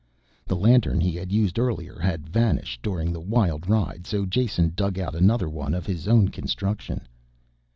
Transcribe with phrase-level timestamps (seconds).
[0.47, 4.97] The lantern he had used earlier had vanished during the wild ride so Jason dug
[4.97, 7.01] out another one of his own construction.